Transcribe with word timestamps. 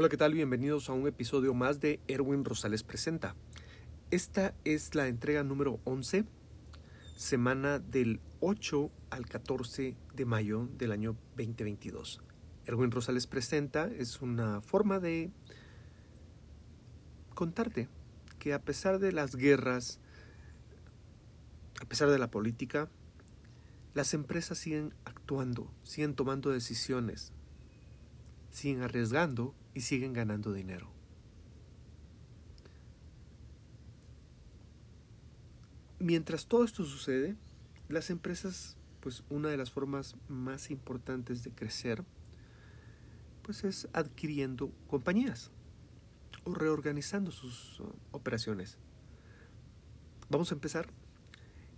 Hola, 0.00 0.08
¿qué 0.08 0.16
tal? 0.16 0.32
Bienvenidos 0.32 0.88
a 0.88 0.92
un 0.92 1.08
episodio 1.08 1.54
más 1.54 1.80
de 1.80 1.98
Erwin 2.06 2.44
Rosales 2.44 2.84
Presenta. 2.84 3.34
Esta 4.12 4.54
es 4.64 4.94
la 4.94 5.08
entrega 5.08 5.42
número 5.42 5.80
11, 5.82 6.24
semana 7.16 7.80
del 7.80 8.20
8 8.38 8.92
al 9.10 9.26
14 9.26 9.96
de 10.14 10.24
mayo 10.24 10.68
del 10.78 10.92
año 10.92 11.16
2022. 11.36 12.20
Erwin 12.64 12.92
Rosales 12.92 13.26
Presenta 13.26 13.88
es 13.88 14.22
una 14.22 14.60
forma 14.60 15.00
de 15.00 15.32
contarte 17.34 17.88
que 18.38 18.54
a 18.54 18.62
pesar 18.62 19.00
de 19.00 19.10
las 19.10 19.34
guerras, 19.34 19.98
a 21.82 21.86
pesar 21.86 22.08
de 22.08 22.20
la 22.20 22.30
política, 22.30 22.88
las 23.94 24.14
empresas 24.14 24.58
siguen 24.58 24.94
actuando, 25.04 25.72
siguen 25.82 26.14
tomando 26.14 26.50
decisiones, 26.50 27.32
siguen 28.58 28.82
arriesgando 28.82 29.54
y 29.72 29.82
siguen 29.82 30.12
ganando 30.12 30.52
dinero. 30.52 30.90
Mientras 36.00 36.46
todo 36.46 36.64
esto 36.64 36.84
sucede, 36.84 37.36
las 37.88 38.10
empresas, 38.10 38.76
pues 39.00 39.24
una 39.30 39.48
de 39.48 39.56
las 39.56 39.70
formas 39.70 40.16
más 40.28 40.70
importantes 40.70 41.42
de 41.42 41.52
crecer, 41.52 42.04
pues 43.42 43.64
es 43.64 43.88
adquiriendo 43.92 44.72
compañías 44.88 45.50
o 46.44 46.54
reorganizando 46.54 47.30
sus 47.30 47.80
uh, 47.80 47.92
operaciones. 48.10 48.76
Vamos 50.28 50.50
a 50.50 50.54
empezar. 50.54 50.88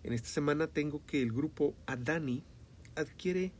En 0.02 0.12
esta 0.12 0.28
semana 0.28 0.66
tengo 0.66 1.05
que 1.06 1.22
el 1.22 1.33
grupo 1.33 1.74
Adani 1.86 2.42
adquiere 2.97 3.52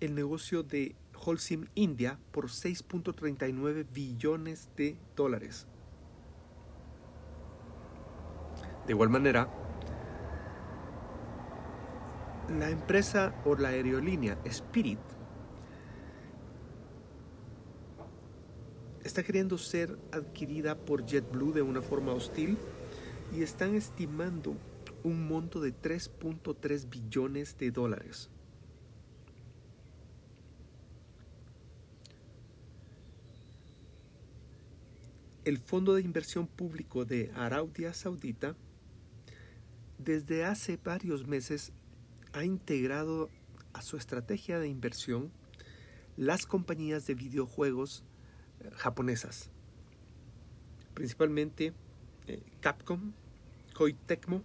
el 0.00 0.14
negocio 0.14 0.62
de 0.62 0.94
Holcim 1.24 1.66
India 1.74 2.18
por 2.32 2.46
6.39 2.46 3.86
billones 3.92 4.68
de 4.76 4.96
dólares. 5.16 5.66
De 8.86 8.92
igual 8.92 9.08
manera, 9.08 9.48
la 12.58 12.68
empresa 12.68 13.34
o 13.44 13.56
la 13.56 13.68
aerolínea 13.68 14.38
Spirit 14.44 14.98
está 19.02 19.22
queriendo 19.22 19.56
ser 19.58 19.98
adquirida 20.12 20.76
por 20.76 21.06
JetBlue 21.06 21.52
de 21.52 21.62
una 21.62 21.80
forma 21.80 22.12
hostil 22.12 22.58
y 23.32 23.42
están 23.42 23.74
estimando 23.74 24.54
un 25.02 25.26
monto 25.26 25.60
de 25.60 25.74
3.3 25.74 26.88
billones 26.88 27.56
de 27.58 27.70
dólares. 27.70 28.30
El 35.44 35.58
Fondo 35.58 35.92
de 35.92 36.00
Inversión 36.00 36.46
Público 36.46 37.04
de 37.04 37.30
Arabia 37.34 37.92
Saudita 37.92 38.56
desde 39.98 40.42
hace 40.46 40.78
varios 40.82 41.26
meses 41.26 41.74
ha 42.32 42.44
integrado 42.44 43.28
a 43.74 43.82
su 43.82 43.98
estrategia 43.98 44.58
de 44.58 44.68
inversión 44.68 45.30
las 46.16 46.46
compañías 46.46 47.06
de 47.06 47.14
videojuegos 47.14 48.04
eh, 48.60 48.70
japonesas, 48.72 49.50
principalmente 50.94 51.74
eh, 52.26 52.42
Capcom, 52.60 53.12
Koei 53.74 53.92
Tecmo, 53.92 54.42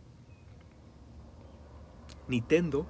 Nintendo 2.27 2.85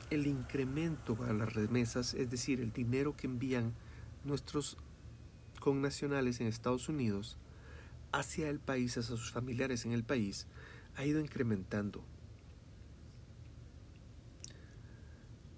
el 0.09 0.27
incremento 0.27 1.17
a 1.23 1.31
las 1.31 1.53
remesas, 1.53 2.13
es 2.13 2.29
decir, 2.29 2.59
el 2.59 2.73
dinero 2.73 3.15
que 3.15 3.25
envían 3.25 3.73
nuestros 4.25 4.77
connacionales 5.61 6.41
en 6.41 6.47
Estados 6.47 6.89
Unidos 6.89 7.37
hacia 8.11 8.49
el 8.49 8.59
país, 8.59 8.97
hacia 8.97 9.15
sus 9.15 9.31
familiares 9.31 9.85
en 9.85 9.93
el 9.93 10.03
país, 10.03 10.45
ha 10.97 11.05
ido 11.05 11.21
incrementando. 11.21 12.03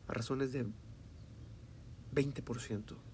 A 0.07 0.13
razones 0.13 0.53
de 0.53 0.67
20% 2.13 3.07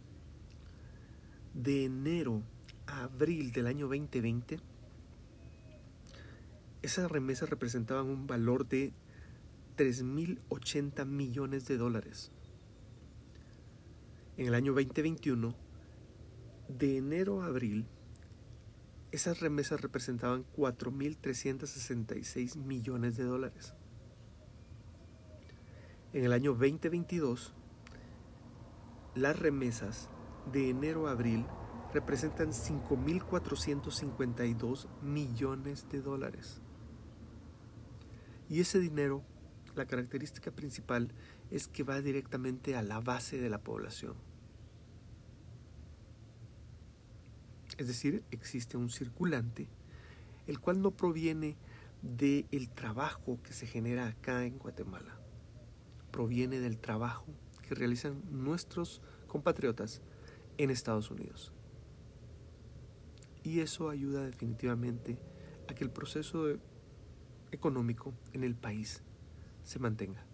de 1.53 1.85
enero 1.85 2.41
a 2.87 3.03
abril 3.03 3.51
del 3.51 3.67
año 3.67 3.87
2020, 3.87 4.59
esas 6.81 7.11
remesas 7.11 7.49
representaban 7.49 8.07
un 8.07 8.27
valor 8.27 8.67
de 8.67 8.91
3.080 9.77 11.05
millones 11.05 11.65
de 11.67 11.77
dólares. 11.77 12.31
En 14.37 14.47
el 14.47 14.55
año 14.55 14.73
2021, 14.73 15.55
de 16.67 16.97
enero 16.97 17.43
a 17.43 17.47
abril, 17.47 17.85
esas 19.11 19.39
remesas 19.39 19.81
representaban 19.81 20.45
4.366 20.57 22.57
millones 22.57 23.15
de 23.15 23.23
dólares. 23.25 23.75
En 26.13 26.25
el 26.25 26.33
año 26.33 26.53
2022, 26.53 27.53
las 29.15 29.37
remesas 29.37 30.09
de 30.51 30.69
enero 30.69 31.07
a 31.07 31.11
abril 31.11 31.45
representan 31.93 32.49
5.452 32.49 34.87
millones 35.01 35.87
de 35.89 36.01
dólares. 36.01 36.59
Y 38.49 38.59
ese 38.59 38.79
dinero, 38.79 39.23
la 39.75 39.85
característica 39.85 40.51
principal 40.51 41.13
es 41.51 41.67
que 41.67 41.83
va 41.83 42.01
directamente 42.01 42.75
a 42.75 42.81
la 42.81 42.99
base 42.99 43.39
de 43.39 43.49
la 43.49 43.59
población. 43.59 44.15
Es 47.77 47.88
decir, 47.88 48.23
existe 48.31 48.75
un 48.77 48.89
circulante, 48.89 49.68
el 50.47 50.59
cual 50.59 50.81
no 50.81 50.89
proviene 50.91 51.56
del 52.01 52.47
el 52.51 52.69
trabajo 52.69 53.39
que 53.41 53.53
se 53.53 53.65
genera 53.65 54.07
acá 54.07 54.44
en 54.45 54.59
Guatemala, 54.59 55.18
proviene 56.12 56.59
del 56.59 56.77
trabajo 56.77 57.25
que 57.62 57.75
realizan 57.75 58.21
nuestros 58.29 59.01
compatriotas 59.27 60.01
en 60.57 60.69
Estados 60.69 61.11
Unidos. 61.11 61.51
Y 63.44 63.59
eso 63.59 63.89
ayuda 63.89 64.25
definitivamente 64.25 65.17
a 65.67 65.75
que 65.75 65.83
el 65.83 65.89
proceso 65.89 66.47
económico 67.51 68.13
en 68.33 68.44
el 68.44 68.55
país 68.55 69.03
se 69.63 69.79
mantenga. 69.79 70.25